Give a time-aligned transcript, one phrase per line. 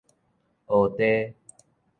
[0.65, 1.35] 蚵炱